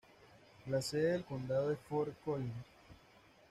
La 0.65 0.81
sede 0.81 1.11
del 1.11 1.25
condado 1.25 1.71
es 1.71 1.77
Fort 1.87 2.15
Collins. 2.25 2.55